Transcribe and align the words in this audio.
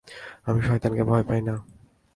আমি 0.45 0.59
শয়তানকে 0.61 1.03
ভয় 1.03 1.23
পাই 1.23 1.41
না। 1.41 1.55